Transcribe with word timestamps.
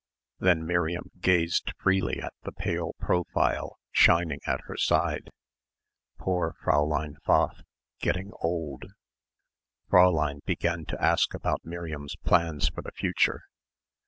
Then 0.39 0.65
Miriam 0.65 1.11
gazed 1.19 1.73
freely 1.77 2.19
at 2.23 2.33
the 2.41 2.51
pale 2.51 2.95
profile 2.99 3.77
shining 3.91 4.39
at 4.47 4.61
her 4.61 4.75
side. 4.75 5.29
Poor 6.17 6.55
Fräulein 6.65 7.17
Pfaff, 7.23 7.61
getting 7.99 8.31
old. 8.41 8.85
Fräulein 9.91 10.43
began 10.43 10.85
to 10.85 10.99
ask 10.99 11.35
about 11.35 11.63
Miriam's 11.63 12.15
plans 12.15 12.67
for 12.67 12.81
the 12.81 12.89
future. 12.93 13.43